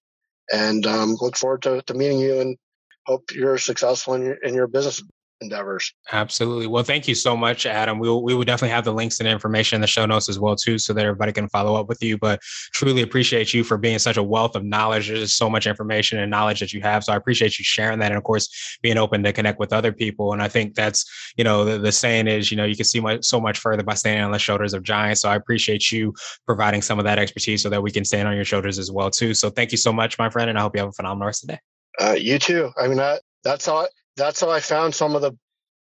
And 0.51 0.85
um, 0.85 1.15
look 1.21 1.37
forward 1.37 1.63
to, 1.63 1.81
to 1.83 1.93
meeting 1.93 2.19
you 2.19 2.39
and 2.39 2.57
hope 3.05 3.31
you're 3.33 3.57
successful 3.57 4.15
in 4.15 4.23
your, 4.23 4.35
in 4.35 4.53
your 4.53 4.67
business 4.67 5.01
endeavors. 5.41 5.93
Absolutely. 6.11 6.67
Well, 6.67 6.83
thank 6.83 7.07
you 7.07 7.15
so 7.15 7.35
much, 7.35 7.65
Adam. 7.65 7.99
We 7.99 8.07
will, 8.07 8.23
we 8.23 8.33
will 8.33 8.43
definitely 8.43 8.73
have 8.73 8.85
the 8.85 8.93
links 8.93 9.19
and 9.19 9.27
information 9.27 9.75
in 9.75 9.81
the 9.81 9.87
show 9.87 10.05
notes 10.05 10.29
as 10.29 10.39
well 10.39 10.55
too, 10.55 10.77
so 10.77 10.93
that 10.93 11.03
everybody 11.03 11.31
can 11.31 11.49
follow 11.49 11.75
up 11.75 11.87
with 11.87 12.01
you. 12.01 12.17
But 12.17 12.41
truly 12.73 13.01
appreciate 13.01 13.53
you 13.53 13.63
for 13.63 13.77
being 13.77 13.99
such 13.99 14.17
a 14.17 14.23
wealth 14.23 14.55
of 14.55 14.63
knowledge. 14.63 15.07
There's 15.07 15.19
just 15.19 15.37
so 15.37 15.49
much 15.49 15.67
information 15.67 16.19
and 16.19 16.31
knowledge 16.31 16.59
that 16.59 16.73
you 16.73 16.81
have. 16.81 17.03
So 17.03 17.13
I 17.13 17.17
appreciate 17.17 17.59
you 17.59 17.65
sharing 17.65 17.99
that, 17.99 18.11
and 18.11 18.17
of 18.17 18.23
course 18.23 18.77
being 18.81 18.97
open 18.97 19.23
to 19.23 19.33
connect 19.33 19.59
with 19.59 19.73
other 19.73 19.91
people. 19.91 20.33
And 20.33 20.41
I 20.41 20.47
think 20.47 20.75
that's 20.75 21.05
you 21.37 21.43
know 21.43 21.65
the, 21.65 21.77
the 21.77 21.91
saying 21.91 22.27
is 22.27 22.51
you 22.51 22.57
know 22.57 22.65
you 22.65 22.75
can 22.75 22.85
see 22.85 22.99
much, 22.99 23.25
so 23.25 23.39
much 23.39 23.59
further 23.59 23.83
by 23.83 23.93
standing 23.93 24.23
on 24.23 24.31
the 24.31 24.39
shoulders 24.39 24.73
of 24.73 24.83
giants. 24.83 25.21
So 25.21 25.29
I 25.29 25.35
appreciate 25.35 25.91
you 25.91 26.13
providing 26.45 26.81
some 26.81 26.99
of 26.99 27.05
that 27.05 27.19
expertise 27.19 27.61
so 27.61 27.69
that 27.69 27.81
we 27.81 27.91
can 27.91 28.05
stand 28.05 28.27
on 28.27 28.35
your 28.35 28.45
shoulders 28.45 28.79
as 28.79 28.91
well 28.91 29.09
too. 29.09 29.33
So 29.33 29.49
thank 29.49 29.71
you 29.71 29.77
so 29.77 29.91
much, 29.91 30.17
my 30.17 30.29
friend, 30.29 30.49
and 30.49 30.57
I 30.57 30.61
hope 30.61 30.75
you 30.75 30.79
have 30.79 30.89
a 30.89 30.93
phenomenal 30.93 31.27
rest 31.27 31.43
of 31.43 31.47
the 31.47 31.53
day. 31.53 31.59
Uh, 31.99 32.15
you 32.17 32.39
too. 32.39 32.71
I 32.77 32.87
mean, 32.87 32.97
that, 32.97 33.21
that's 33.43 33.65
how 33.65 33.77
I, 33.77 33.87
that's 34.17 34.41
how 34.41 34.49
I 34.49 34.59
found 34.59 34.95
some 34.95 35.15
of 35.15 35.21
the 35.21 35.37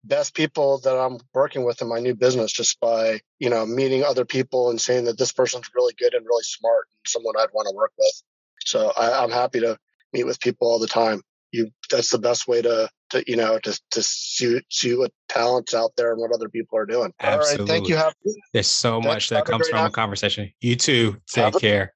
best 0.04 0.34
people 0.34 0.78
that 0.80 0.98
I'm 0.98 1.18
working 1.32 1.64
with 1.64 1.80
in 1.80 1.88
my 1.88 2.00
new 2.00 2.14
business 2.14 2.52
just 2.52 2.80
by, 2.80 3.20
you 3.38 3.50
know, 3.50 3.64
meeting 3.64 4.04
other 4.04 4.24
people 4.24 4.70
and 4.70 4.80
saying 4.80 5.04
that 5.04 5.18
this 5.18 5.32
person's 5.32 5.70
really 5.74 5.94
good 5.98 6.14
and 6.14 6.26
really 6.26 6.42
smart 6.42 6.88
and 6.90 7.06
someone 7.06 7.34
I'd 7.38 7.52
want 7.52 7.68
to 7.68 7.76
work 7.76 7.92
with. 7.98 8.22
So 8.64 8.92
I, 8.96 9.22
am 9.22 9.30
happy 9.30 9.60
to 9.60 9.78
meet 10.12 10.24
with 10.24 10.40
people 10.40 10.68
all 10.68 10.78
the 10.78 10.86
time. 10.86 11.22
You, 11.52 11.70
that's 11.90 12.10
the 12.10 12.18
best 12.18 12.48
way 12.48 12.62
to, 12.62 12.88
to 13.10 13.24
you 13.26 13.36
know, 13.36 13.58
to, 13.58 13.80
to 13.90 14.02
see, 14.02 14.60
see 14.70 14.96
what 14.96 15.12
talents 15.28 15.74
out 15.74 15.92
there 15.96 16.12
and 16.12 16.20
what 16.20 16.32
other 16.32 16.48
people 16.48 16.78
are 16.78 16.86
doing. 16.86 17.12
Absolutely. 17.20 17.60
All 17.60 17.66
right. 17.66 17.68
Thank 17.68 17.88
you. 17.88 17.96
Have, 17.96 18.14
There's 18.52 18.68
so 18.68 19.00
much 19.00 19.28
that 19.28 19.44
comes 19.44 19.68
from 19.68 19.84
a 19.84 19.90
conversation. 19.90 20.50
You 20.60 20.76
too. 20.76 21.18
Take 21.28 21.54
care. 21.58 21.94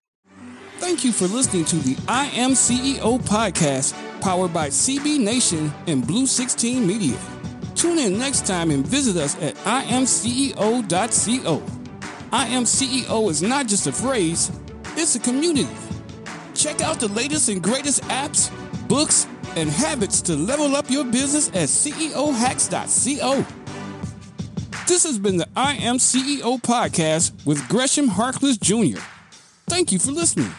Thank 0.78 1.04
you 1.04 1.12
for 1.12 1.26
listening 1.26 1.64
to 1.66 1.76
the 1.76 1.96
I 2.06 2.26
Am 2.26 2.50
CEO 2.50 3.18
podcast 3.23 3.94
powered 4.20 4.52
by 4.52 4.68
CB 4.68 5.20
Nation 5.20 5.73
and 5.87 6.06
Blue 6.06 6.26
16 6.26 6.87
Media. 6.87 7.18
Tune 7.75 7.99
in 7.99 8.18
next 8.18 8.46
time 8.46 8.70
and 8.70 8.87
visit 8.87 9.16
us 9.16 9.40
at 9.42 9.54
imceo.co. 9.56 11.62
I 12.32 12.46
Am 12.49 12.64
CEO 12.64 13.30
is 13.30 13.42
not 13.42 13.66
just 13.66 13.87
a 13.87 13.92
phrase, 13.92 14.50
it's 14.96 15.14
a 15.14 15.20
community. 15.20 15.68
Check 16.54 16.80
out 16.80 17.00
the 17.00 17.08
latest 17.08 17.49
and 17.49 17.62
greatest 17.62 18.02
apps, 18.04 18.50
books, 18.88 19.26
and 19.56 19.70
habits 19.70 20.20
to 20.23 20.37
level 20.37 20.75
up 20.75 20.90
your 20.90 21.04
business 21.04 21.49
at 21.49 21.68
ceohacks.co. 21.68 23.46
This 24.87 25.04
has 25.04 25.18
been 25.18 25.37
the 25.37 25.49
I 25.56 25.75
Am 25.75 25.96
CEO 25.96 26.61
podcast 26.61 27.32
with 27.44 27.66
Gresham 27.68 28.08
Harkless 28.08 28.61
Jr. 28.61 29.00
Thank 29.66 29.92
you 29.92 29.99
for 29.99 30.12
listening. 30.12 30.50